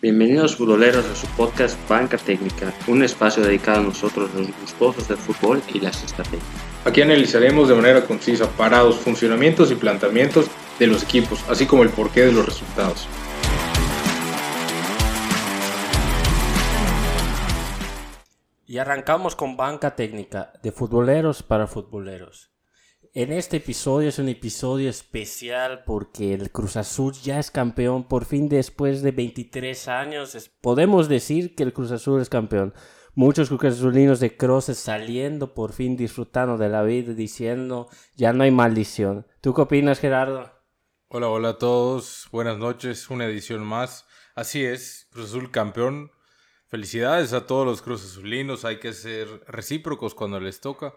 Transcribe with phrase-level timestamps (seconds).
[0.00, 5.16] Bienvenidos futboleros a su podcast Banca Técnica, un espacio dedicado a nosotros los gustosos del
[5.16, 6.46] fútbol y las estrategias.
[6.84, 10.46] Aquí analizaremos de manera concisa parados, funcionamientos y planteamientos
[10.78, 13.08] de los equipos, así como el porqué de los resultados.
[18.66, 22.52] Y arrancamos con Banca Técnica, de futboleros para futboleros.
[23.18, 28.24] En este episodio es un episodio especial porque el Cruz Azul ya es campeón por
[28.24, 30.50] fin después de 23 años.
[30.60, 32.74] podemos decir que el Cruz Azul es campeón.
[33.16, 38.44] Muchos Cruz Azulinos de Crosses saliendo por fin disfrutando de la vida diciendo ya no
[38.44, 39.26] hay maldición.
[39.40, 40.52] ¿Tú qué opinas Gerardo?
[41.08, 42.28] Hola, hola a todos.
[42.30, 43.10] Buenas noches.
[43.10, 44.06] Una edición más.
[44.36, 46.12] Así es, Cruz Azul campeón.
[46.68, 48.64] Felicidades a todos los Cruz Azulinos.
[48.64, 50.94] Hay que ser recíprocos cuando les toca.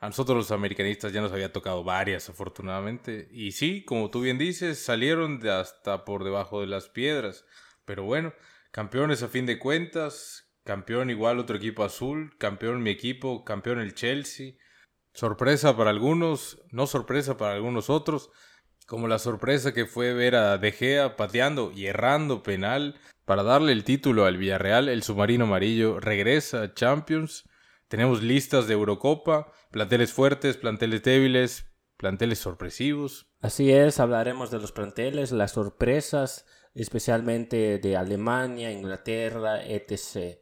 [0.00, 3.28] A nosotros los americanistas ya nos había tocado varias, afortunadamente.
[3.30, 7.44] Y sí, como tú bien dices, salieron hasta por debajo de las piedras.
[7.84, 8.34] Pero bueno,
[8.70, 13.94] campeones a fin de cuentas, campeón igual otro equipo azul, campeón mi equipo, campeón el
[13.94, 14.54] Chelsea.
[15.14, 18.30] Sorpresa para algunos, no sorpresa para algunos otros,
[18.86, 23.72] como la sorpresa que fue ver a De Gea pateando y errando penal para darle
[23.72, 27.48] el título al Villarreal, el submarino amarillo regresa a Champions
[27.94, 33.28] tenemos listas de Eurocopa, planteles fuertes, planteles débiles, planteles sorpresivos.
[33.40, 40.40] Así es, hablaremos de los planteles, las sorpresas, especialmente de Alemania, Inglaterra, etc.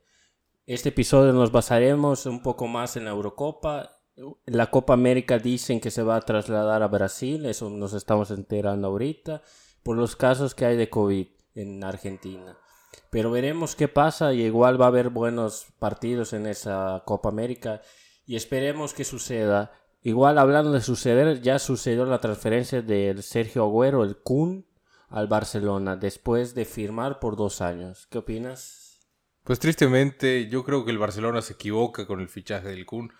[0.65, 3.99] Este episodio nos basaremos un poco más en la Eurocopa.
[4.47, 8.89] La Copa América dicen que se va a trasladar a Brasil, eso nos estamos enterando
[8.89, 9.43] ahorita,
[9.83, 12.57] por los casos que hay de COVID en Argentina.
[13.11, 17.83] Pero veremos qué pasa y igual va a haber buenos partidos en esa Copa América
[18.27, 19.73] y esperemos que suceda.
[20.03, 24.67] Igual hablando de suceder, ya sucedió la transferencia del Sergio Agüero, el Kun,
[25.09, 28.09] al Barcelona después de firmar por dos años.
[28.11, 29.01] ¿Qué opinas?
[29.45, 33.13] Pues tristemente yo creo que el Barcelona se equivoca con el fichaje del Kun.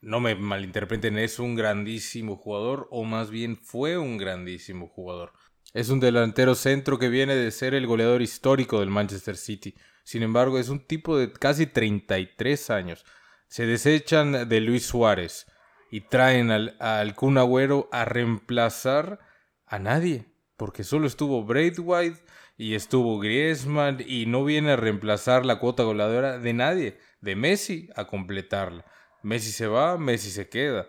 [0.00, 5.32] No me malinterpreten, es un grandísimo jugador o más bien fue un grandísimo jugador.
[5.74, 9.74] Es un delantero centro que viene de ser el goleador histórico del Manchester City.
[10.04, 13.04] Sin embargo, es un tipo de casi 33 años.
[13.48, 15.48] Se desechan de Luis Suárez
[15.90, 19.18] y traen al, al Agüero a reemplazar
[19.66, 20.26] a nadie.
[20.56, 22.22] Porque solo estuvo Braithwaite
[22.56, 27.88] y estuvo Griezmann y no viene a reemplazar la cuota goleadora de nadie, de Messi
[27.96, 28.84] a completarla.
[29.24, 30.86] Messi se va, Messi se queda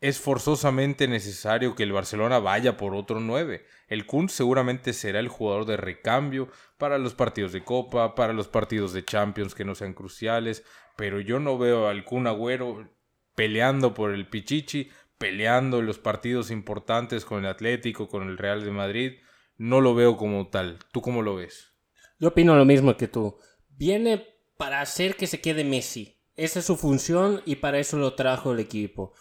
[0.00, 3.64] es forzosamente necesario que el Barcelona vaya por otro 9.
[3.88, 8.48] El Kun seguramente será el jugador de recambio para los partidos de Copa, para los
[8.48, 10.64] partidos de Champions que no sean cruciales,
[10.96, 12.88] pero yo no veo al Kun Agüero
[13.34, 18.70] peleando por el Pichichi, peleando los partidos importantes con el Atlético, con el Real de
[18.70, 19.12] Madrid.
[19.56, 20.78] No lo veo como tal.
[20.92, 21.72] ¿Tú cómo lo ves?
[22.18, 23.38] Yo opino lo mismo que tú.
[23.70, 24.26] Viene
[24.56, 26.20] para hacer que se quede Messi.
[26.36, 29.14] Esa es su función y para eso lo trajo el equipo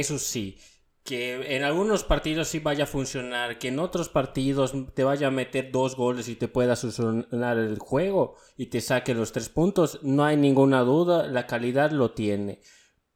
[0.00, 0.58] eso sí,
[1.04, 5.30] que en algunos partidos sí vaya a funcionar, que en otros partidos te vaya a
[5.30, 10.00] meter dos goles y te pueda solucionar el juego y te saque los tres puntos,
[10.02, 12.60] no hay ninguna duda, la calidad lo tiene.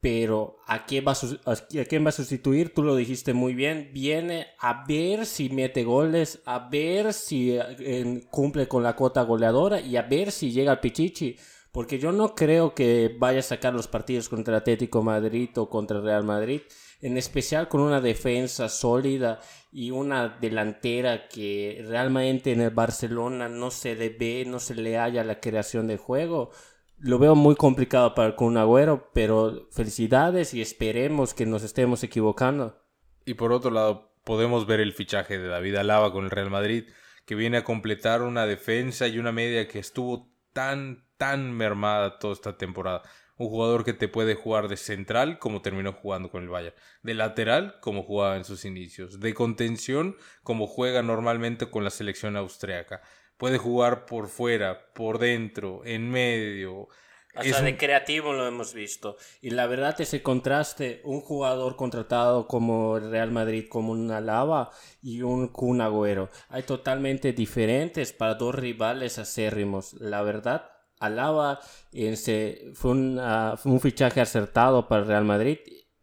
[0.01, 2.73] Pero ¿a quién, va a, ¿a quién va a sustituir?
[2.73, 3.91] Tú lo dijiste muy bien.
[3.93, 9.81] Viene a ver si mete goles, a ver si eh, cumple con la cuota goleadora
[9.81, 11.37] y a ver si llega al Pichichi.
[11.73, 16.01] Porque yo no creo que vaya a sacar los partidos contra Atlético Madrid o contra
[16.01, 16.61] Real Madrid,
[17.01, 23.71] en especial con una defensa sólida y una delantera que realmente en el Barcelona no
[23.71, 26.51] se le ve, no se le haya la creación de juego.
[26.99, 32.83] Lo veo muy complicado para con Agüero, pero felicidades y esperemos que nos estemos equivocando.
[33.25, 36.89] Y por otro lado, podemos ver el fichaje de David Alaba con el Real Madrid,
[37.25, 42.35] que viene a completar una defensa y una media que estuvo tan, tan mermada toda
[42.35, 43.03] esta temporada.
[43.39, 46.75] Un jugador que te puede jugar de central, como terminó jugando con el Bayern.
[47.03, 49.21] De lateral, como jugaba en sus inicios.
[49.21, 53.01] De contención, como juega normalmente con la selección austriaca.
[53.37, 56.89] Puede jugar por fuera, por dentro, en medio.
[57.35, 59.17] Hasta de creativo lo hemos visto.
[59.41, 64.73] Y la verdad, ese contraste, un jugador contratado como el Real Madrid, como un Alaba
[65.01, 69.93] y un Kun Agüero, hay totalmente diferentes para dos rivales acérrimos.
[69.95, 71.61] La verdad, Alaba
[71.93, 75.59] fue, fue un fichaje acertado para el Real Madrid.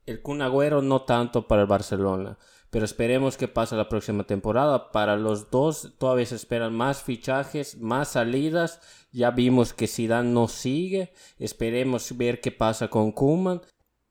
[0.06, 2.38] El Kun Agüero no tanto para el Barcelona.
[2.70, 4.92] Pero esperemos que pase la próxima temporada.
[4.92, 8.82] Para los dos todavía se esperan más fichajes, más salidas.
[9.12, 11.14] Ya vimos que Zidane no sigue.
[11.40, 13.62] Esperemos ver qué pasa con Kuman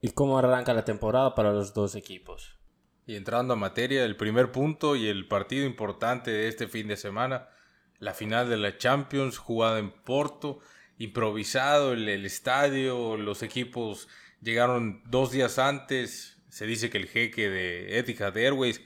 [0.01, 2.57] y cómo arranca la temporada para los dos equipos.
[3.05, 6.97] Y entrando a materia, el primer punto y el partido importante de este fin de
[6.97, 7.49] semana
[7.99, 10.59] la final de la Champions jugada en Porto,
[10.97, 14.07] improvisado el, el estadio, los equipos
[14.41, 18.81] llegaron dos días antes, se dice que el jeque de Etihad Airways,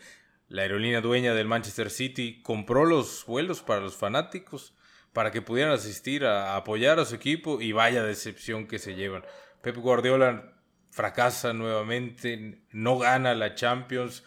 [0.47, 4.73] la aerolínea dueña del Manchester City, compró los vuelos para los fanáticos
[5.13, 9.23] para que pudieran asistir a, apoyar a su equipo y vaya decepción que se llevan.
[9.61, 10.53] Pep Guardiola
[10.91, 14.23] fracasa nuevamente, no gana la Champions,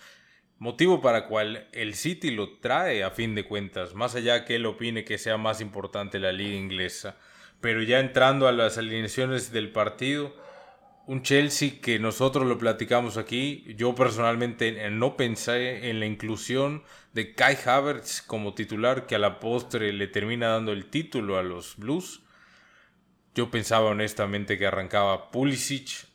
[0.58, 4.67] motivo para cual el City lo trae a fin de cuentas, más allá que él
[4.67, 7.17] opine que sea más importante la liga inglesa.
[7.62, 10.34] Pero ya entrando a las alineaciones del partido,
[11.06, 16.82] un Chelsea que nosotros lo platicamos aquí, yo personalmente no pensé en la inclusión
[17.12, 21.44] de Kai Havertz como titular que a la postre le termina dando el título a
[21.44, 22.22] los Blues.
[23.36, 26.06] Yo pensaba honestamente que arrancaba Pulisic.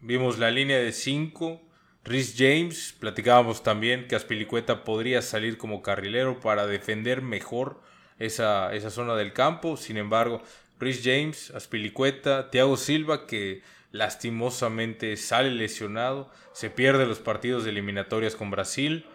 [0.00, 1.62] Vimos la línea de 5.
[2.02, 7.80] Rhys James, platicábamos también que Aspilicueta podría salir como carrilero para defender mejor
[8.18, 9.76] esa, esa zona del campo.
[9.76, 10.42] Sin embargo,
[10.78, 18.36] Rhys James, Aspilicueta, Thiago Silva que lastimosamente sale lesionado, se pierde los partidos de eliminatorias
[18.36, 19.06] con Brasil.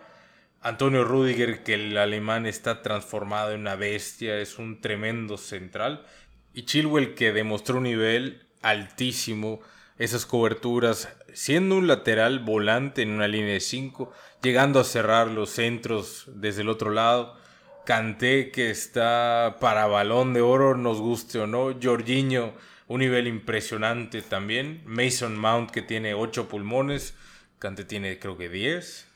[0.61, 6.05] Antonio Rudiger, que el alemán está transformado en una bestia, es un tremendo central.
[6.53, 9.59] Y Chilwell, que demostró un nivel altísimo,
[9.97, 14.11] esas coberturas, siendo un lateral volante en una línea de 5,
[14.41, 17.37] llegando a cerrar los centros desde el otro lado.
[17.85, 21.77] Canté que está para balón de oro, nos guste o no.
[21.81, 22.53] Jorginho
[22.87, 24.81] un nivel impresionante también.
[24.85, 27.15] Mason Mount que tiene 8 pulmones,
[27.59, 29.07] Kante tiene creo que 10.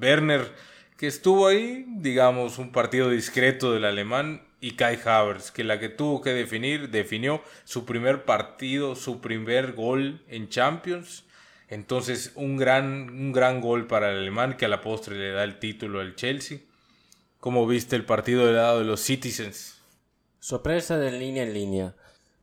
[0.00, 0.52] Werner
[0.96, 4.42] que estuvo ahí, digamos, un partido discreto del alemán.
[4.60, 9.72] Y Kai Havertz, que la que tuvo que definir, definió su primer partido, su primer
[9.72, 11.24] gol en Champions.
[11.68, 15.42] Entonces, un gran, un gran gol para el alemán que a la postre le da
[15.42, 16.60] el título al Chelsea.
[17.42, 19.76] ¿Cómo viste el partido del lado de los Citizens?
[20.38, 21.96] Sorpresa de línea en línea.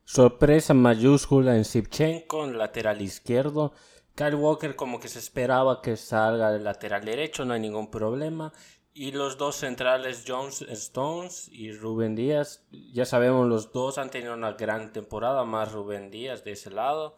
[0.03, 3.71] Sorpresa mayúscula en Sipchenko, lateral izquierdo.
[4.13, 8.51] Kyle Walker como que se esperaba que salga del lateral derecho, no hay ningún problema.
[8.93, 14.33] Y los dos centrales, Jones Stones y Rubén Díaz, ya sabemos los dos han tenido
[14.33, 17.15] una gran temporada, más Rubén Díaz de ese lado.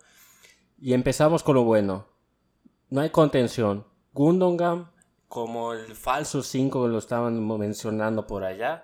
[0.80, 2.06] Y empezamos con lo bueno.
[2.92, 3.88] No hay contención.
[4.14, 4.92] Gundogan
[5.32, 8.84] como el falso 5 que lo estaban mencionando por allá.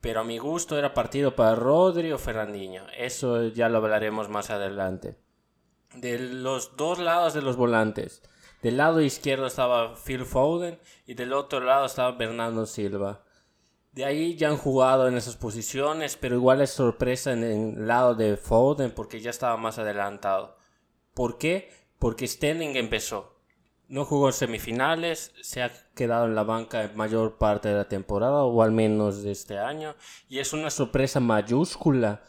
[0.00, 2.86] Pero a mi gusto era partido para Rodri o Fernandinho.
[2.96, 5.18] Eso ya lo hablaremos más adelante.
[5.94, 8.22] De los dos lados de los volantes.
[8.62, 13.22] Del lado izquierdo estaba Phil Foden y del otro lado estaba Bernardo Silva.
[13.92, 18.14] De ahí ya han jugado en esas posiciones, pero igual es sorpresa en el lado
[18.14, 20.56] de Foden porque ya estaba más adelantado.
[21.12, 21.70] ¿Por qué?
[21.98, 23.37] Porque Sterling empezó.
[23.88, 27.88] No jugó en semifinales, se ha quedado en la banca en mayor parte de la
[27.88, 29.96] temporada, o al menos de este año,
[30.28, 32.22] y es una sorpresa mayúscula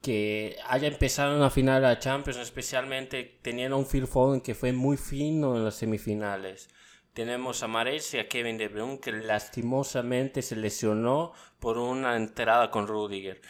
[0.00, 4.72] que haya empezado en la final de Champions, especialmente teniendo un Phil Foden que fue
[4.72, 6.70] muy fino en las semifinales.
[7.12, 12.70] Tenemos a Mares y a Kevin De Bruyne que lastimosamente se lesionó por una entrada
[12.70, 13.40] con Rudiger.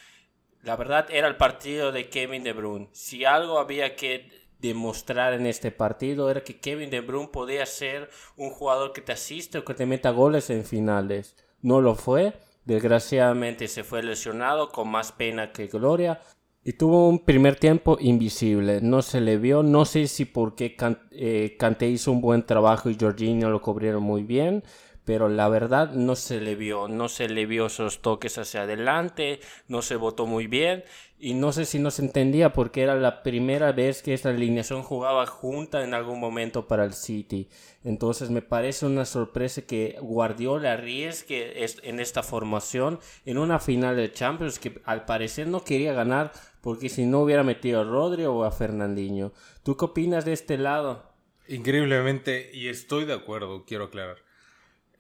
[0.62, 2.88] La verdad era el partido de Kevin De Bruyne.
[2.92, 8.10] Si algo había que demostrar en este partido era que Kevin De Bruyne podía ser
[8.36, 11.36] un jugador que te asiste o que te meta goles en finales.
[11.62, 12.34] No lo fue.
[12.64, 16.20] Desgraciadamente se fue lesionado con más pena que gloria.
[16.62, 20.76] Y tuvo un primer tiempo invisible, no se le vio, no sé si porque
[21.10, 24.62] eh, Kanté hizo un buen trabajo y Jorginho lo cubrieron muy bien,
[25.10, 29.40] pero la verdad no se le vio, no se le vio esos toques hacia adelante,
[29.66, 30.84] no se votó muy bien
[31.18, 34.84] y no sé si no se entendía porque era la primera vez que esta alineación
[34.84, 37.48] jugaba junta en algún momento para el City.
[37.82, 44.12] Entonces me parece una sorpresa que Guardiola arriesgue en esta formación en una final de
[44.12, 48.44] Champions que al parecer no quería ganar porque si no hubiera metido a Rodri o
[48.44, 49.32] a Fernandinho.
[49.64, 51.10] ¿Tú qué opinas de este lado?
[51.48, 54.29] Increíblemente, y estoy de acuerdo, quiero aclarar.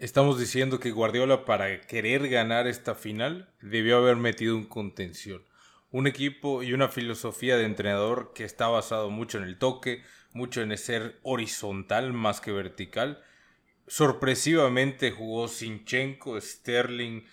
[0.00, 5.44] Estamos diciendo que Guardiola para querer ganar esta final debió haber metido un contención.
[5.90, 10.02] Un equipo y una filosofía de entrenador que está basado mucho en el toque,
[10.32, 13.22] mucho en ser horizontal más que vertical.
[13.88, 17.24] Sorpresivamente jugó Sinchenko, Sterling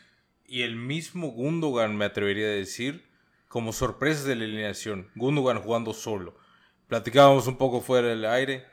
[0.44, 3.08] y el mismo Gundogan, me atrevería a decir,
[3.48, 5.10] como sorpresas de la alineación.
[5.16, 6.36] Gundogan jugando solo.
[6.90, 8.66] Platicábamos un poco fuera del aire.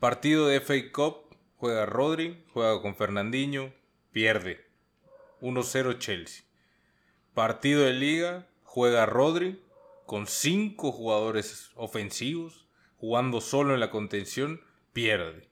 [0.00, 1.23] Partido de FA Cup
[1.64, 3.72] Juega Rodri, juega con Fernandinho,
[4.12, 4.66] pierde.
[5.40, 6.44] 1-0 Chelsea.
[7.32, 9.62] Partido de liga, juega Rodri
[10.04, 12.66] con cinco jugadores ofensivos,
[12.98, 14.60] jugando solo en la contención,
[14.92, 15.48] pierde.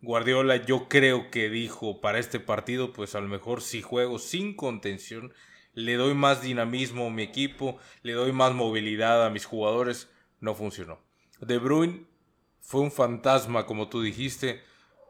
[0.00, 4.56] Guardiola yo creo que dijo para este partido, pues a lo mejor si juego sin
[4.56, 5.34] contención,
[5.74, 10.08] le doy más dinamismo a mi equipo, le doy más movilidad a mis jugadores,
[10.40, 10.98] no funcionó.
[11.42, 12.06] De Bruyne
[12.62, 14.62] fue un fantasma, como tú dijiste.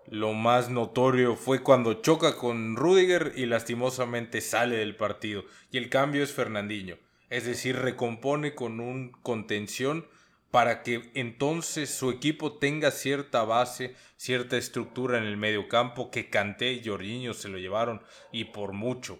[0.08, 5.44] Lo más notorio fue cuando choca con Rudiger y lastimosamente sale del partido.
[5.72, 6.96] Y el cambio es Fernandinho.
[7.28, 10.06] Es decir, recompone con un contención
[10.52, 16.30] para que entonces su equipo tenga cierta base, cierta estructura en el medio campo, que
[16.30, 19.18] Kanté y Jorginho se lo llevaron y por mucho.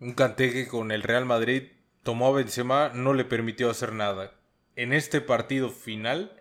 [0.00, 1.68] Un Kanté que con el Real Madrid
[2.02, 4.32] tomó a Benzema, no le permitió hacer nada.
[4.74, 6.39] En este partido final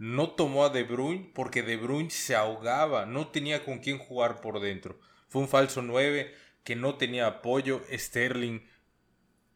[0.00, 4.40] no tomó a De Bruyne porque De Bruyne se ahogaba, no tenía con quién jugar
[4.40, 4.98] por dentro.
[5.28, 7.82] Fue un falso 9 que no tenía apoyo.
[7.92, 8.60] Sterling,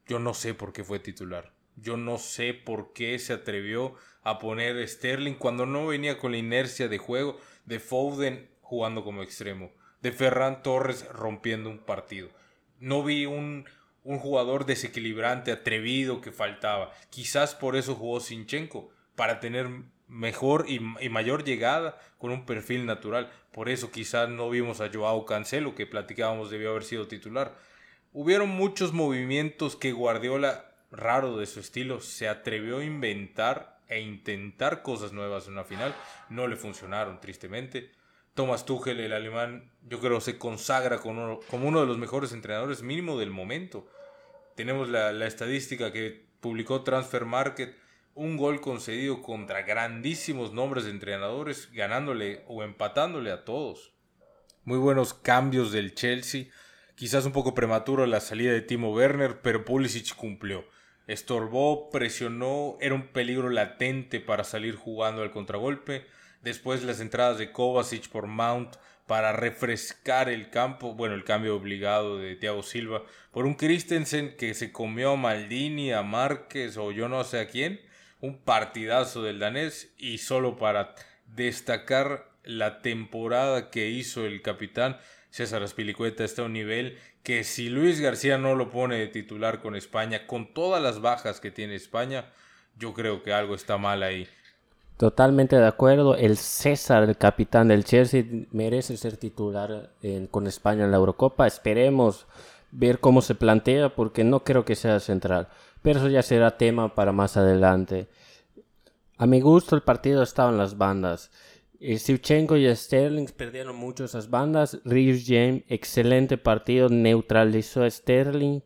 [0.06, 1.54] yo no sé por qué fue titular.
[1.76, 6.38] Yo no sé por qué se atrevió a poner Sterling cuando no venía con la
[6.38, 9.72] inercia de juego de Foden jugando como extremo,
[10.02, 12.28] de Ferran Torres rompiendo un partido.
[12.78, 13.64] No vi un,
[14.02, 16.92] un jugador desequilibrante, atrevido que faltaba.
[17.08, 19.68] Quizás por eso jugó Sinchenko, para tener
[20.06, 23.30] mejor y, mayor llegada con un perfil natural.
[23.52, 27.54] Por eso quizás no vimos a Joao Cancelo, que platicábamos debió haber sido titular.
[28.12, 34.82] Hubieron muchos movimientos que Guardiola raro de su estilo, se atrevió a inventar e intentar
[34.82, 35.94] cosas nuevas en una final.
[36.28, 37.90] No le funcionaron, tristemente.
[38.34, 43.18] Thomas Tuchel, el alemán, yo creo se consagra como uno, de los mejores entrenadores mínimo
[43.18, 43.86] del momento.
[44.56, 47.76] Tenemos la, la estadística que publicó Transfer Market,
[48.14, 53.92] un gol concedido contra grandísimos nombres de entrenadores, ganándole o empatándole a todos.
[54.64, 56.46] Muy buenos cambios del Chelsea.
[56.94, 60.64] Quizás un poco prematuro la salida de Timo Werner, pero Pulisic cumplió.
[61.06, 66.06] Estorbó, presionó, era un peligro latente para salir jugando al contragolpe.
[66.40, 70.94] Después las entradas de Kovacic por Mount para refrescar el campo.
[70.94, 73.02] Bueno, el cambio obligado de Thiago Silva
[73.32, 77.48] por un Christensen que se comió a Maldini, a Márquez o yo no sé a
[77.48, 77.80] quién.
[78.24, 80.94] Un partidazo del danés y solo para
[81.36, 84.96] destacar la temporada que hizo el capitán
[85.28, 89.60] César Aspilicueta está a un nivel que si Luis García no lo pone de titular
[89.60, 92.30] con España, con todas las bajas que tiene España,
[92.78, 94.26] yo creo que algo está mal ahí.
[94.96, 96.16] Totalmente de acuerdo.
[96.16, 99.90] El César, el capitán del Chelsea, merece ser titular
[100.30, 101.46] con España en la Eurocopa.
[101.46, 102.26] Esperemos
[102.70, 105.48] ver cómo se plantea porque no creo que sea central.
[105.84, 108.08] Pero eso ya será tema para más adelante.
[109.18, 111.30] A mi gusto el partido estaba en las bandas.
[111.78, 114.80] Sivchenko y Sterling perdieron mucho esas bandas.
[114.86, 118.60] Reeves James, excelente partido, neutralizó a Sterling.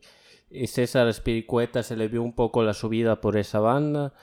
[0.49, 4.13] Y César Espiricueta se le vio un poco la subida por esa banda.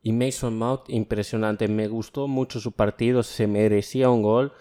[0.00, 1.68] Y Mason Mount, impresionante.
[1.68, 4.54] Me gustó mucho su partido, se merecía un gol.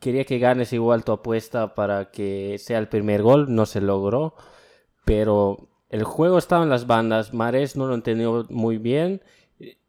[0.00, 4.34] Quería que ganes igual tu apuesta para que sea el primer gol, no se logró.
[5.04, 7.32] Pero el juego estaba en las bandas.
[7.32, 9.22] Mares no lo entendió muy bien.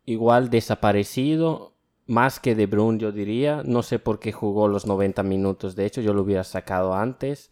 [0.05, 1.73] Igual desaparecido
[2.05, 3.63] más que De Bruyne, yo diría.
[3.65, 5.75] No sé por qué jugó los 90 minutos.
[5.75, 7.49] De hecho, yo lo hubiera sacado antes.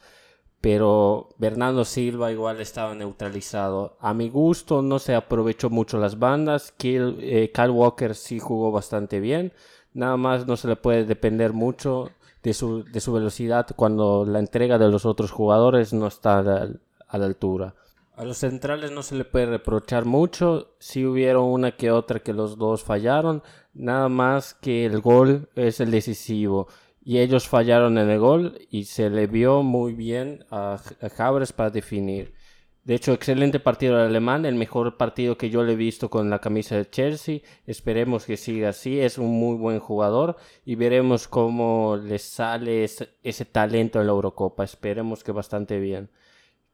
[0.62, 3.98] Pero Bernardo Silva igual estaba neutralizado.
[4.00, 6.72] A mi gusto no se aprovechó mucho las bandas.
[6.78, 9.52] Kill, eh, Kyle Walker sí jugó bastante bien.
[9.94, 12.12] Nada más no se le puede depender mucho
[12.44, 16.44] de su, de su velocidad cuando la entrega de los otros jugadores no está a
[16.44, 16.70] la,
[17.08, 17.74] a la altura.
[18.16, 20.76] A los centrales no se le puede reprochar mucho.
[20.78, 23.42] Si hubieron una que otra que los dos fallaron.
[23.74, 26.68] Nada más que el gol es el decisivo.
[27.04, 31.70] Y ellos fallaron en el gol y se le vio muy bien a, a para
[31.72, 32.36] definir.
[32.84, 36.30] De hecho, excelente partido del alemán, el mejor partido que yo le he visto con
[36.30, 37.40] la camisa de Chelsea.
[37.66, 43.46] Esperemos que siga así, es un muy buen jugador y veremos cómo le sale ese
[43.46, 44.64] talento en la Eurocopa.
[44.64, 46.10] Esperemos que bastante bien.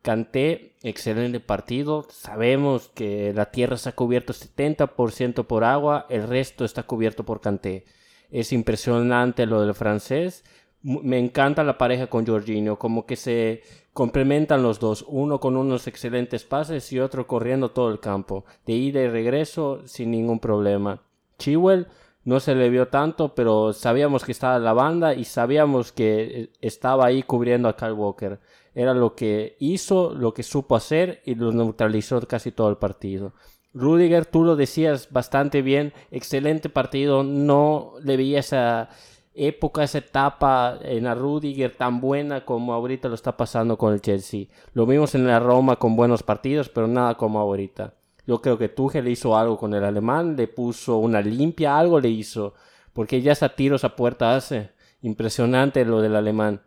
[0.01, 2.07] Canté, excelente partido.
[2.09, 7.85] Sabemos que la tierra está cubierto 70% por agua, el resto está cubierto por Canté.
[8.31, 10.43] Es impresionante lo del francés.
[10.81, 15.87] Me encanta la pareja con Jorginho, como que se complementan los dos, uno con unos
[15.87, 21.01] excelentes pases y otro corriendo todo el campo, de ida y regreso sin ningún problema.
[21.37, 21.87] Chiwell
[22.23, 26.21] no se le vio tanto, pero sabíamos que estaba en la banda y sabíamos que
[26.21, 28.39] eh, estaba ahí cubriendo a Kyle Walker.
[28.75, 33.33] Era lo que hizo, lo que supo hacer y lo neutralizó casi todo el partido.
[33.73, 38.89] Rudiger, tú lo decías bastante bien, excelente partido, no le veía esa
[39.33, 44.01] época, esa etapa en la Rudiger tan buena como ahorita lo está pasando con el
[44.01, 44.47] Chelsea.
[44.73, 47.93] Lo vimos en la Roma con buenos partidos, pero nada como ahorita.
[48.25, 52.09] Yo creo que Tuchel hizo algo con el alemán, le puso una limpia, algo le
[52.09, 52.53] hizo,
[52.93, 54.71] porque ya a tiros a puerta hace.
[55.01, 56.61] Impresionante lo del alemán.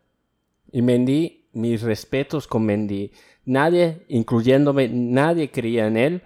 [0.73, 3.12] Y Mendy mis respetos con Mendy.
[3.44, 6.23] Nadie, incluyéndome, nadie creía en él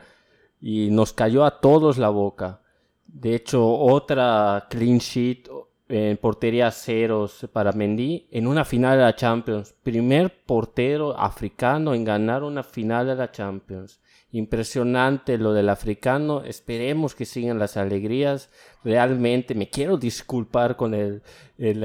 [0.60, 2.60] y nos cayó a todos la boca.
[3.06, 5.48] De hecho, otra clean sheet
[5.88, 9.74] en portería ceros para Mendy en una final de la Champions.
[9.82, 14.00] Primer portero africano en ganar una final de la Champions.
[14.36, 16.42] Impresionante lo del africano.
[16.44, 18.50] Esperemos que sigan las alegrías.
[18.84, 21.22] Realmente me quiero disculpar con el,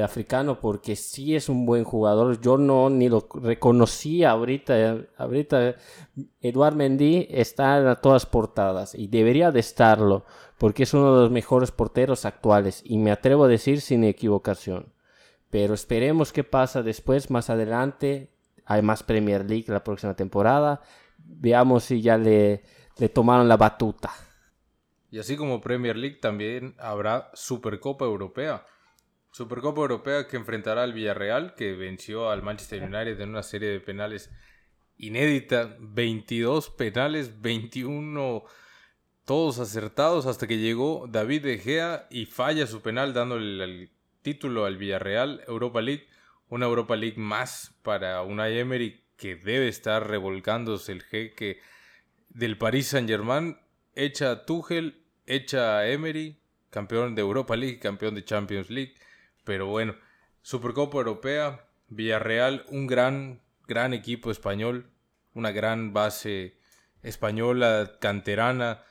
[0.04, 2.42] africano porque sí es un buen jugador.
[2.42, 4.98] Yo no ni lo reconocía ahorita.
[5.16, 5.76] Ahorita
[6.42, 10.26] Eduard Mendy está en todas portadas y debería de estarlo
[10.58, 14.92] porque es uno de los mejores porteros actuales y me atrevo a decir sin equivocación.
[15.50, 18.30] Pero esperemos qué pasa después, más adelante.
[18.66, 20.82] Hay más Premier League la próxima temporada
[21.34, 22.64] veamos si ya le,
[22.98, 24.12] le tomaron la batuta.
[25.10, 28.66] Y así como Premier League también habrá Supercopa Europea.
[29.32, 33.80] Supercopa Europea que enfrentará al Villarreal, que venció al Manchester United en una serie de
[33.80, 34.32] penales
[34.98, 35.76] inédita.
[35.80, 38.44] 22 penales, 21
[39.26, 44.66] todos acertados hasta que llegó David De Gea y falla su penal dándole el título
[44.66, 46.08] al Villarreal Europa League.
[46.50, 51.60] Una Europa League más para Unai Emery que debe estar revolcándose el jeque
[52.30, 53.60] del Paris Saint-Germain,
[53.94, 58.96] echa a Tuchel, echa a Emery, campeón de Europa League, campeón de Champions League,
[59.44, 59.96] pero bueno,
[60.42, 64.90] Supercopa Europea, Villarreal, un gran, gran equipo español,
[65.36, 66.58] una gran base
[67.04, 68.84] española, canterana,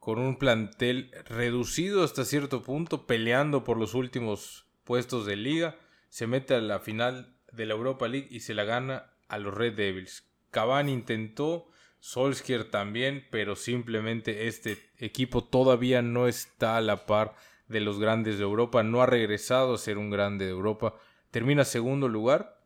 [0.00, 5.76] con un plantel reducido hasta cierto punto, peleando por los últimos puestos de liga,
[6.08, 9.54] se mete a la final de la Europa League y se la gana a los
[9.54, 10.24] Red Devils.
[10.50, 11.68] Cavani intentó,
[12.00, 17.34] Solskjaer también, pero simplemente este equipo todavía no está a la par
[17.68, 20.94] de los grandes de Europa, no ha regresado a ser un grande de Europa.
[21.30, 22.60] Termina segundo lugar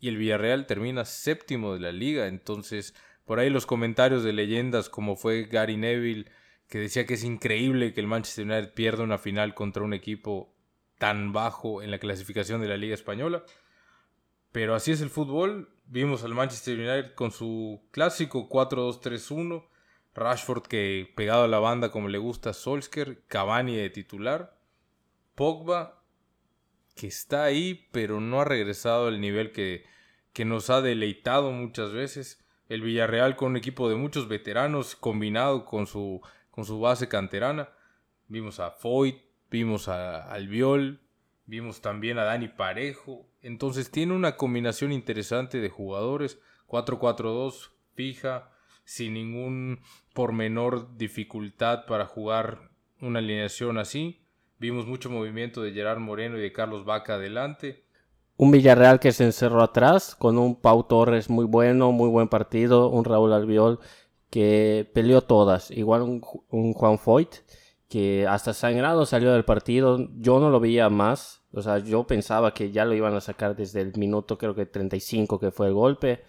[0.00, 2.26] y el Villarreal termina séptimo de la liga.
[2.26, 6.26] Entonces, por ahí los comentarios de leyendas como fue Gary Neville,
[6.68, 10.54] que decía que es increíble que el Manchester United pierda una final contra un equipo
[10.98, 13.44] tan bajo en la clasificación de la Liga Española.
[14.52, 19.66] Pero así es el fútbol, Vimos al Manchester United con su clásico 4-2-3-1.
[20.14, 23.24] Rashford que pegado a la banda como le gusta a Solskjaer.
[23.26, 24.56] Cavani de titular.
[25.34, 26.04] Pogba
[26.94, 29.84] que está ahí pero no ha regresado al nivel que,
[30.32, 32.38] que nos ha deleitado muchas veces.
[32.68, 36.20] El Villarreal con un equipo de muchos veteranos combinado con su,
[36.52, 37.68] con su base canterana.
[38.28, 39.16] Vimos a Foyt,
[39.50, 41.00] vimos a Albiol,
[41.46, 46.38] vimos también a Dani Parejo, entonces tiene una combinación interesante de jugadores.
[46.66, 48.50] 4-4-2 fija,
[48.84, 49.80] sin ningún
[50.14, 54.24] por menor dificultad para jugar una alineación así.
[54.58, 57.84] Vimos mucho movimiento de Gerard Moreno y de Carlos Vaca adelante.
[58.36, 62.88] Un Villarreal que se encerró atrás con un Pau Torres muy bueno, muy buen partido.
[62.88, 63.80] Un Raúl Albiol
[64.28, 65.70] que peleó todas.
[65.70, 67.36] Igual un, un Juan Foyt
[67.88, 70.08] que hasta sangrado salió del partido.
[70.16, 73.56] Yo no lo veía más o sea, yo pensaba que ya lo iban a sacar
[73.56, 76.22] desde el minuto creo que 35 que fue el golpe.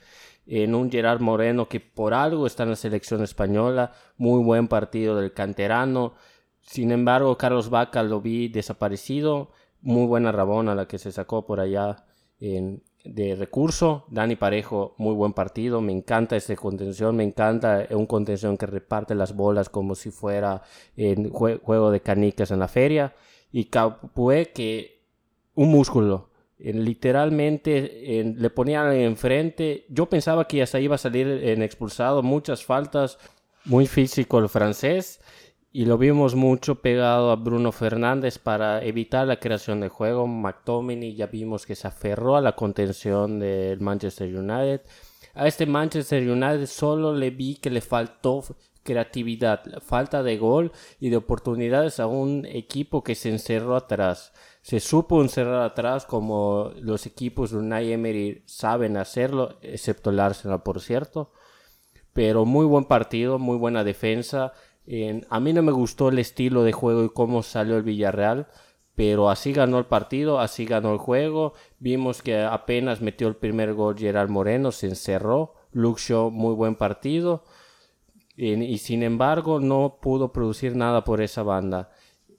[0.48, 3.94] En un Gerard Moreno que por algo está en la selección española.
[4.18, 6.16] Muy buen partido del canterano.
[6.62, 9.52] Sin embargo, Carlos Vaca lo vi desaparecido.
[9.82, 12.06] Muy buena Rabona la que se sacó por allá
[12.40, 14.06] de recurso.
[14.10, 15.82] Dani Parejo, muy buen partido.
[15.82, 17.16] Me encanta esta contención.
[17.16, 20.64] Me encanta un contención que reparte las bolas como si fuera
[21.32, 23.14] juego de canicas en la feria.
[23.52, 25.01] Y Capué que
[25.56, 26.30] un músculo.
[26.60, 29.86] literalmente le ponían enfrente.
[29.90, 32.22] Yo pensaba que hasta iba a salir en expulsado.
[32.24, 33.18] Muchas faltas.
[33.66, 35.22] Muy físico el francés.
[35.74, 40.28] Y lo vimos mucho pegado a Bruno Fernández para evitar la creación de juego.
[40.28, 44.82] McTominay ya vimos que se aferró a la contención del Manchester United.
[45.34, 48.44] A este Manchester United solo le vi que le faltó
[48.84, 54.80] creatividad, falta de gol y de oportunidades a un equipo que se encerró atrás se
[54.80, 60.82] supo encerrar atrás como los equipos de Unai Emery saben hacerlo, excepto el Arsenal, por
[60.82, 61.32] cierto.
[62.14, 64.54] Pero muy buen partido, muy buena defensa.
[65.30, 68.48] a mí no me gustó el estilo de juego y cómo salió el Villarreal,
[68.96, 71.54] pero así ganó el partido, así ganó el juego.
[71.80, 75.56] Vimos que apenas metió el primer gol Gerard Moreno, se encerró.
[75.72, 77.46] Luxo, muy buen partido.
[78.36, 81.92] y sin embargo, no pudo producir nada por esa banda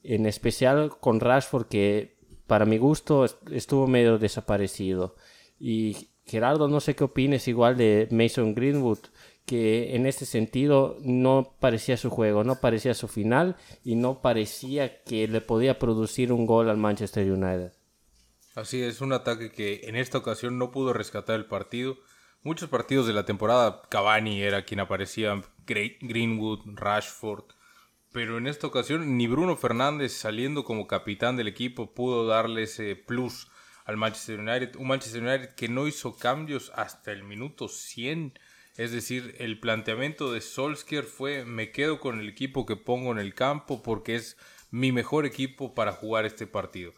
[0.02, 2.11] en especial con Rashford que
[2.46, 5.16] para mi gusto estuvo medio desaparecido.
[5.58, 8.98] Y Gerardo, no sé qué opines igual de Mason Greenwood,
[9.46, 15.02] que en este sentido no parecía su juego, no parecía su final y no parecía
[15.02, 17.72] que le podía producir un gol al Manchester United.
[18.54, 21.96] Así es, un ataque que en esta ocasión no pudo rescatar el partido.
[22.42, 27.44] Muchos partidos de la temporada, Cavani era quien aparecía, Greenwood, Rashford.
[28.12, 32.94] Pero en esta ocasión ni Bruno Fernández saliendo como capitán del equipo pudo darle ese
[32.94, 33.48] plus
[33.86, 34.76] al Manchester United.
[34.76, 38.38] Un Manchester United que no hizo cambios hasta el minuto 100.
[38.76, 43.18] Es decir, el planteamiento de Solskjaer fue me quedo con el equipo que pongo en
[43.18, 44.36] el campo porque es
[44.70, 46.92] mi mejor equipo para jugar este partido.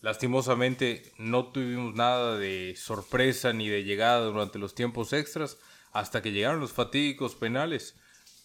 [0.00, 5.58] Lastimosamente no tuvimos nada de sorpresa ni de llegada durante los tiempos extras
[5.92, 7.96] hasta que llegaron los fatídicos penales.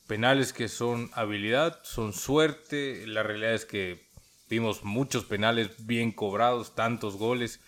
[0.08, 3.06] Penales que son habilidad, son suerte.
[3.08, 4.08] La realidad es que
[4.50, 7.60] vimos muchos penales bien cobrados, tantos goles,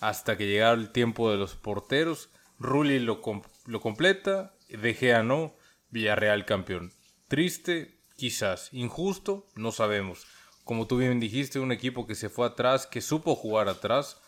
[0.00, 2.30] hasta que llegara el tiempo de los porteros.
[2.58, 3.20] Rulli lo,
[3.66, 5.54] lo completa, De Gea no,
[5.90, 6.92] Villarreal campeón.
[7.28, 8.70] Triste, quizás.
[8.72, 10.26] Injusto, no sabemos
[10.64, 14.20] como tú bien dijiste, un equipo que se fue atrás, que supo jugar atrás,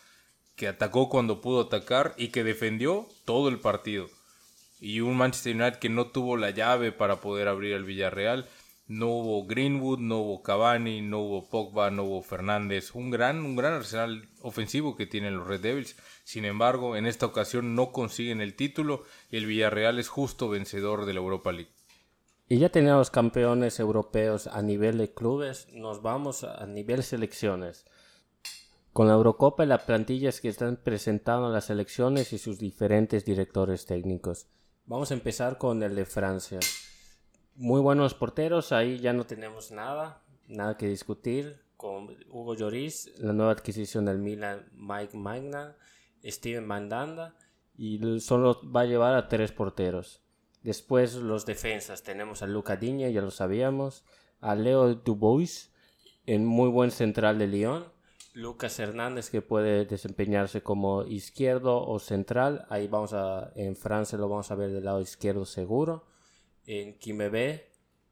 [0.55, 4.07] que atacó cuando pudo atacar y que defendió todo el partido.
[4.79, 8.47] Y un Manchester United que no tuvo la llave para poder abrir el Villarreal.
[8.87, 12.93] No hubo Greenwood, no hubo Cavani, no hubo Pogba, no hubo Fernández.
[12.93, 15.95] Un gran, un gran arsenal ofensivo que tienen los Red Devils.
[16.23, 21.05] Sin embargo, en esta ocasión no consiguen el título y el Villarreal es justo vencedor
[21.05, 21.71] de la Europa League.
[22.47, 27.85] Y ya tenemos campeones europeos a nivel de clubes, nos vamos a nivel selecciones.
[28.93, 33.87] Con la Eurocopa y las plantillas que están presentando las selecciones y sus diferentes directores
[33.87, 34.45] técnicos.
[34.87, 36.59] Vamos a empezar con el de Francia.
[37.55, 41.59] Muy buenos porteros, ahí ya no tenemos nada, nada que discutir.
[41.75, 45.75] Con Hugo Lloris, la nueva adquisición del Milan, Mike Magna,
[46.23, 47.35] Steven Mandanda,
[47.75, 50.21] y solo va a llevar a tres porteros.
[50.61, 52.03] Después los defensas.
[52.03, 54.05] Tenemos a Luca Diña, ya lo sabíamos.
[54.39, 55.73] A Leo Dubois,
[56.27, 57.85] en muy buen central de Lyon.
[58.35, 62.65] Lucas Hernández que puede desempeñarse como izquierdo o central.
[62.69, 66.05] Ahí vamos a, en Francia lo vamos a ver del lado izquierdo seguro.
[66.65, 67.71] En Quimebe,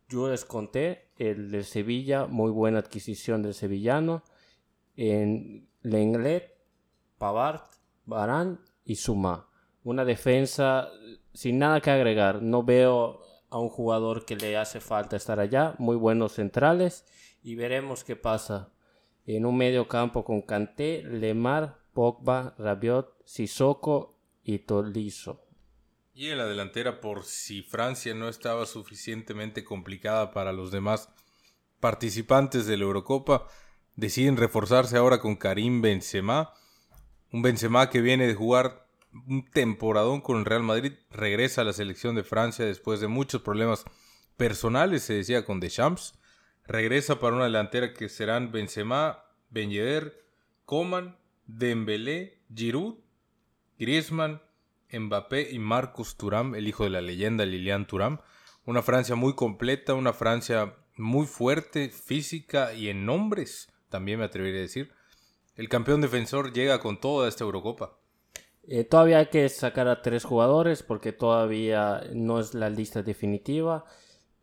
[0.10, 4.24] Jules Conté, el de Sevilla, muy buena adquisición del sevillano.
[4.96, 6.56] En Lenglet,
[7.18, 7.64] Pavard,
[8.06, 9.50] Barán y Suma.
[9.84, 10.88] Una defensa
[11.34, 12.42] sin nada que agregar.
[12.42, 15.76] No veo a un jugador que le hace falta estar allá.
[15.80, 17.06] Muy buenos centrales.
[17.42, 18.70] Y veremos qué pasa.
[19.26, 25.46] En un medio campo con Kanté, Lemar, Pogba, Rabiot, Sissoko y Tolizo.
[26.14, 31.10] Y en la delantera, por si Francia no estaba suficientemente complicada para los demás
[31.80, 33.48] participantes de la Eurocopa,
[33.96, 36.54] deciden reforzarse ahora con Karim Benzema.
[37.32, 38.88] Un Benzema que viene de jugar
[39.28, 43.42] un temporadón con el Real Madrid, regresa a la selección de Francia después de muchos
[43.42, 43.86] problemas
[44.38, 46.14] personales, se decía con Deschamps,
[46.66, 49.72] regresa para una delantera que serán Benzema, Ben
[50.66, 52.96] Coman, Dembélé, Giroud,
[53.78, 54.42] Griezmann,
[54.92, 58.20] Mbappé y Marcus Thuram, el hijo de la leyenda Lilian Thuram.
[58.66, 64.60] Una Francia muy completa, una Francia muy fuerte, física y en nombres, también me atrevería
[64.60, 64.92] a decir.
[65.56, 67.98] El campeón defensor llega con toda esta Eurocopa.
[68.66, 73.84] Eh, todavía hay que sacar a tres jugadores porque todavía no es la lista definitiva,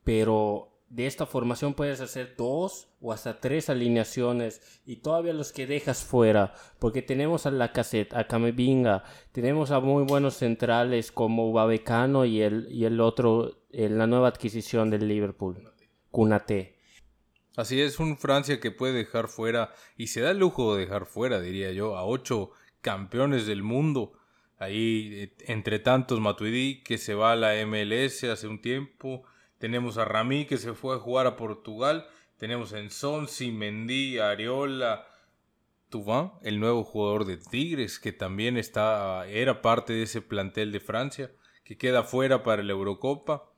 [0.04, 5.68] pero de esta formación puedes hacer dos o hasta tres alineaciones y todavía los que
[5.68, 11.52] dejas fuera, porque tenemos a la cassette, a Camevinga, tenemos a muy buenos centrales como
[11.52, 15.72] Babecano y el, y el otro, en la nueva adquisición del Liverpool,
[16.10, 16.76] Cunate.
[17.56, 21.06] Así es, un Francia que puede dejar fuera, y se da el lujo de dejar
[21.06, 22.50] fuera, diría yo, a ocho
[22.80, 24.12] campeones del mundo.
[24.58, 29.24] Ahí, eh, entre tantos, Matuidi, que se va a la MLS hace un tiempo.
[29.60, 32.08] Tenemos a Rami, que se fue a jugar a Portugal.
[32.36, 35.06] Tenemos a Ensonsi, Mendy, Ariola,
[35.88, 40.80] Tuván, el nuevo jugador de Tigres, que también está, era parte de ese plantel de
[40.80, 41.30] Francia,
[41.62, 43.52] que queda fuera para la Eurocopa.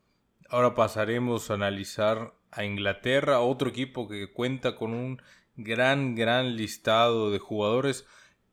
[0.50, 5.22] Ahora pasaremos a analizar a Inglaterra, otro equipo que cuenta con un
[5.56, 8.04] gran, gran listado de jugadores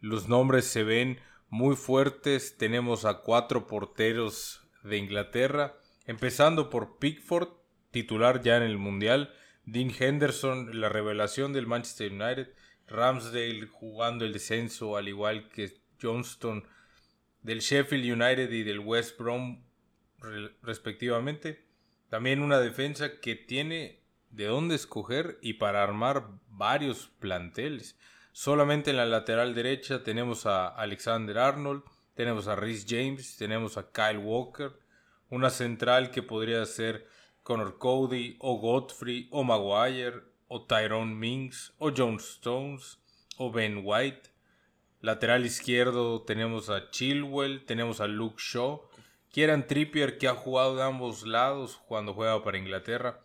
[0.02, 2.58] los nombres se ven muy fuertes.
[2.58, 5.76] Tenemos a cuatro porteros de Inglaterra,
[6.10, 7.50] empezando por Pickford,
[7.92, 9.32] titular ya en el Mundial.
[9.66, 12.50] Dean Henderson, la revelación del Manchester United.
[12.88, 16.68] Ramsdale jugando el descenso, al igual que Johnston
[17.44, 19.64] del Sheffield United y del West Brom
[20.64, 21.64] respectivamente.
[22.10, 28.00] También una defensa que tiene de dónde escoger y para armar varios planteles.
[28.32, 31.84] Solamente en la lateral derecha tenemos a Alexander Arnold,
[32.16, 34.72] tenemos a Rhys James, tenemos a Kyle Walker,
[35.30, 37.08] una central que podría ser
[37.44, 43.00] Connor Cody o Godfrey o Maguire o Tyrone Mings o John Stones
[43.38, 44.30] o Ben White.
[45.02, 48.90] Lateral izquierdo tenemos a Chilwell, tenemos a Luke Shaw,
[49.32, 53.22] Kieran Trippier, que ha jugado de ambos lados cuando juega para Inglaterra.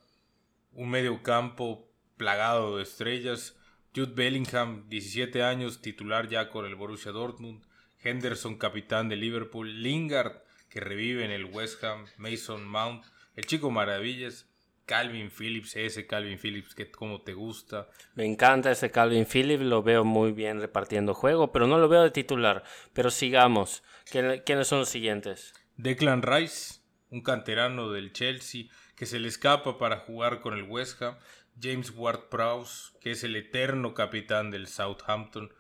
[0.73, 3.57] Un medio campo plagado de estrellas.
[3.97, 7.65] Jude Bellingham, 17 años, titular ya con el Borussia Dortmund.
[8.03, 9.83] Henderson, capitán de Liverpool.
[9.83, 10.44] Lingard,
[10.75, 12.07] que revive en el West Ham.
[12.17, 13.05] Mason Mount,
[13.37, 14.51] el chico maravillas.
[14.87, 17.89] Calvin Phillips, ese Calvin Phillips que como te gusta.
[18.17, 22.03] Me encanta ese Calvin Phillips, lo veo muy bien repartiendo juego, pero no lo veo
[22.03, 22.65] de titular.
[22.93, 23.83] Pero sigamos.
[24.11, 25.55] ¿Quiénes son los siguientes?
[25.77, 28.65] Declan Rice, un canterano del Chelsea
[28.97, 31.17] que se le escapa para jugar con el West Ham.
[31.59, 35.55] James Ward-Prowse, que es el eterno capitán del Southampton.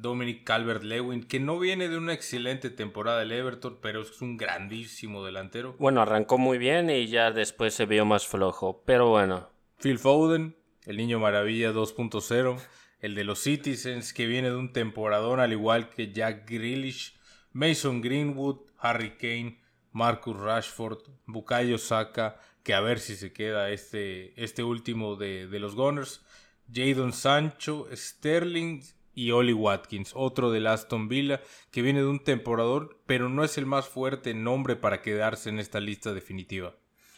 [0.00, 5.24] Dominic Calvert-Lewin, que no viene de una excelente temporada del Everton, pero es un grandísimo
[5.24, 5.74] delantero.
[5.78, 9.48] Bueno, arrancó muy bien y ya después se vio más flojo, pero bueno.
[9.82, 10.56] Phil Foden,
[10.86, 12.60] el niño maravilla 2.0,
[13.00, 17.18] el de los Citizens, que viene de un temporadón al igual que Jack Grealish,
[17.52, 24.40] Mason Greenwood, Harry Kane, Marcus Rashford, Bukayo Saka, que a ver si se queda este,
[24.40, 26.24] este último de, de los Gunners,
[26.72, 28.82] Jadon Sancho, Sterling
[29.18, 31.40] y Oli Watkins, otro del Aston Villa
[31.72, 35.58] que viene de un temporador, pero no es el más fuerte nombre para quedarse en
[35.58, 36.76] esta lista definitiva.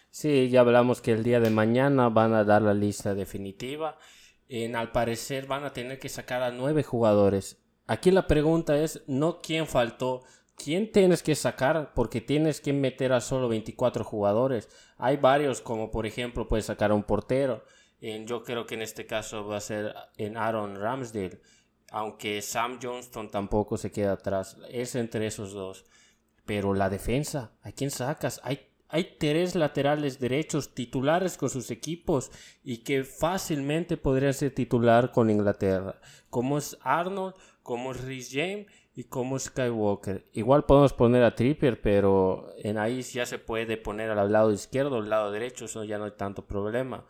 [0.09, 3.99] Sí, ya hablamos que el día de mañana van a dar la lista definitiva.
[4.49, 7.63] En, al parecer van a tener que sacar a nueve jugadores.
[7.87, 10.23] Aquí la pregunta es no quién faltó,
[10.57, 14.71] quién tienes que sacar porque tienes que meter a solo 24 jugadores.
[14.97, 17.63] Hay varios como por ejemplo puedes sacar a un portero.
[18.01, 21.43] Yo creo que en este caso va a ser en Aaron Ramsdale
[21.91, 25.85] aunque Sam Johnston tampoco se queda atrás, es entre esos dos.
[26.47, 28.41] Pero la defensa, ¿a quién sacas?
[28.45, 32.31] Hay, hay tres laterales derechos titulares con sus equipos
[32.65, 38.67] y que fácilmente podrían ser titular con Inglaterra, como es Arnold, como es Rhys James
[38.95, 40.29] y como es Skywalker.
[40.33, 44.97] Igual podemos poner a Trippier, pero en ahí ya se puede poner al lado izquierdo,
[44.97, 47.05] al lado derecho, eso ya no hay tanto problema.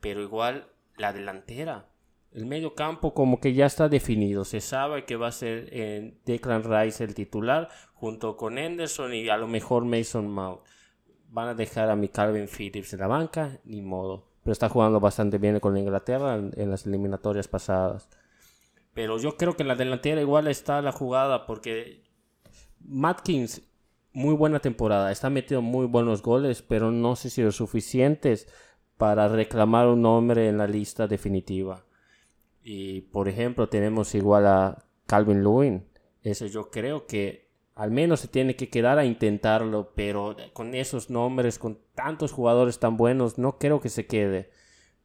[0.00, 1.88] Pero igual la delantera,
[2.32, 4.44] el medio campo como que ya está definido.
[4.44, 9.28] Se sabe que va a ser en Declan Rice el titular junto con Henderson y
[9.28, 10.60] a lo mejor Mason Mount.
[11.30, 14.28] Van a dejar a mi Calvin Phillips en la banca, ni modo.
[14.42, 18.08] Pero está jugando bastante bien con Inglaterra en, las eliminatorias pasadas.
[18.94, 22.02] Pero yo creo que en la delantera igual está la jugada porque
[22.80, 23.62] Matkins,
[24.12, 25.12] muy buena temporada.
[25.12, 28.48] Está metido muy buenos goles, pero no sé si los suficientes
[28.96, 31.84] para reclamar un nombre en la lista definitiva.
[32.62, 35.86] Y por ejemplo, tenemos igual a Calvin Lewin.
[36.22, 41.10] Eso yo creo que al menos se tiene que quedar a intentarlo, pero con esos
[41.10, 44.50] nombres, con tantos jugadores tan buenos, no creo que se quede.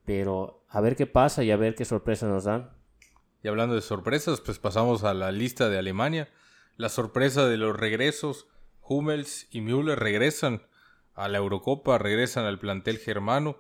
[0.05, 2.71] Pero a ver qué pasa y a ver qué sorpresa nos dan.
[3.43, 6.29] Y hablando de sorpresas, pues pasamos a la lista de Alemania.
[6.75, 8.47] La sorpresa de los regresos,
[8.81, 10.63] Hummels y Müller regresan
[11.13, 13.57] a la Eurocopa, regresan al plantel germano.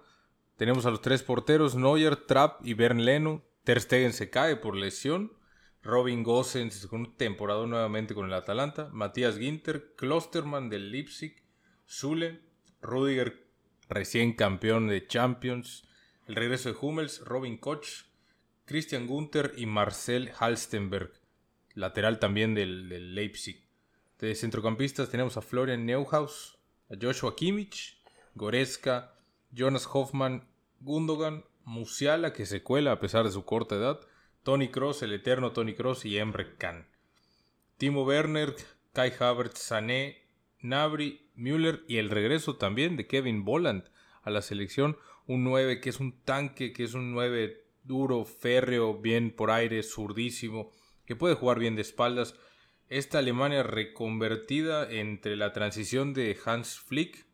[0.57, 3.43] Tenemos a los tres porteros, Neuer, Trapp y Bern Leno.
[3.63, 5.33] Ter Stegen se cae por lesión.
[5.81, 8.89] Robin Gosens con un temporada nuevamente con el Atalanta.
[8.91, 11.43] Matías Ginter, Klosterman del Leipzig.
[11.87, 12.41] Zule,
[12.81, 13.43] Rudiger
[13.89, 15.83] recién campeón de Champions.
[16.27, 18.05] El regreso de Hummels, Robin Koch,
[18.65, 21.11] Christian Gunther y Marcel Halstenberg,
[21.73, 23.67] lateral también del, Leipzig.
[24.19, 26.57] De centrocampistas tenemos a Florian Neuhaus,
[26.89, 28.01] a Joshua Kimmich,
[28.35, 29.15] Goretzka,
[29.51, 30.47] Jonas Hoffman,
[30.79, 33.99] Gundogan, Musiala, que se cuela a pesar de su corta edad,
[34.43, 36.87] Tony Cross, el eterno Tony Cross y Emre Can.
[37.77, 38.55] Timo Werner,
[38.91, 40.27] Kai Havertz, Sané,
[40.59, 43.89] Nabri, Müller y el regreso también de Kevin Bolland
[44.21, 48.99] a la selección, un 9 que es un tanque, que es un 9 duro, férreo,
[48.99, 50.71] bien por aire, zurdísimo,
[51.05, 52.35] que puede jugar bien de espaldas.
[52.89, 57.25] Esta Alemania reconvertida entre la transición de Hans Flick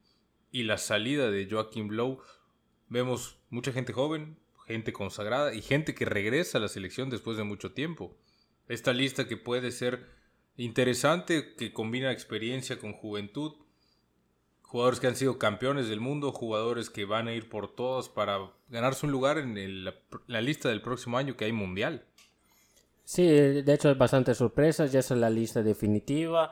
[0.51, 1.89] y la salida de Joachim
[2.89, 7.43] Vemos mucha gente joven, gente consagrada y gente que regresa a la selección después de
[7.43, 8.15] mucho tiempo.
[8.67, 10.07] Esta lista que puede ser
[10.57, 13.53] interesante, que combina experiencia con juventud,
[14.61, 18.51] jugadores que han sido campeones del mundo, jugadores que van a ir por todas para
[18.67, 19.85] ganarse un lugar en
[20.27, 22.05] la lista del próximo año que hay mundial.
[23.03, 26.51] Sí, de hecho hay bastantes sorpresas, ya es la lista definitiva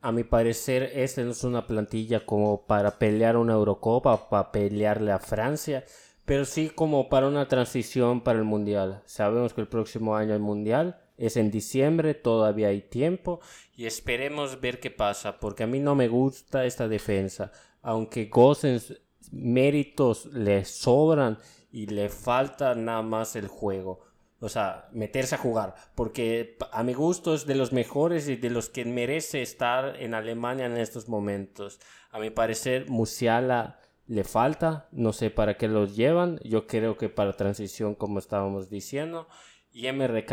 [0.00, 5.12] a mi parecer, esta no es una plantilla como para pelear una Eurocopa, para pelearle
[5.12, 5.84] a Francia,
[6.24, 9.02] pero sí como para una transición para el Mundial.
[9.06, 13.40] Sabemos que el próximo año el Mundial es en diciembre, todavía hay tiempo
[13.76, 19.00] y esperemos ver qué pasa, porque a mí no me gusta esta defensa, aunque Gosens
[19.30, 21.38] méritos le sobran
[21.70, 24.00] y le falta nada más el juego.
[24.44, 25.74] O sea, meterse a jugar.
[25.94, 30.14] Porque a mi gusto es de los mejores y de los que merece estar en
[30.14, 31.80] Alemania en estos momentos.
[32.10, 34.88] A mi parecer, Musiala le falta.
[34.92, 36.38] No sé para qué los llevan.
[36.44, 39.28] Yo creo que para transición, como estábamos diciendo.
[39.72, 40.26] Y Emre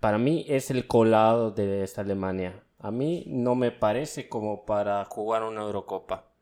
[0.00, 2.64] para mí, es el colado de esta Alemania.
[2.78, 6.32] A mí no me parece como para jugar una Eurocopa.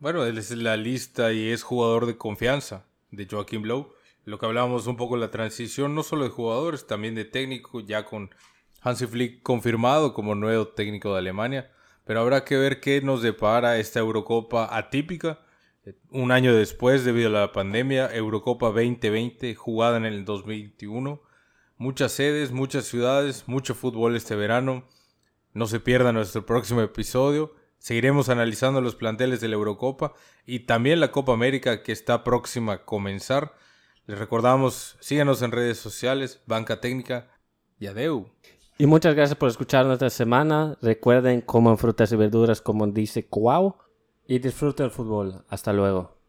[0.00, 3.92] Bueno, él es la lista y es jugador de confianza de Joaquín Blow.
[4.24, 8.04] Lo que hablábamos un poco la transición, no solo de jugadores, también de técnico, ya
[8.04, 8.30] con
[8.82, 11.70] Hansi Flick confirmado como nuevo técnico de Alemania.
[12.04, 15.40] Pero habrá que ver qué nos depara esta Eurocopa atípica.
[16.10, 21.22] Un año después, debido a la pandemia, Eurocopa 2020, jugada en el 2021.
[21.76, 24.84] Muchas sedes, muchas ciudades, mucho fútbol este verano.
[25.54, 27.54] No se pierda nuestro próximo episodio.
[27.78, 30.12] Seguiremos analizando los planteles de la Eurocopa
[30.44, 33.54] y también la Copa América que está próxima a comenzar.
[34.10, 37.28] Les recordamos, síganos en redes sociales, Banca Técnica
[37.78, 38.26] y adeu.
[38.76, 40.76] Y muchas gracias por escucharnos esta semana.
[40.82, 43.76] Recuerden, coman frutas y verduras como dice Cuau
[44.26, 45.44] y disfruten el fútbol.
[45.48, 46.19] Hasta luego.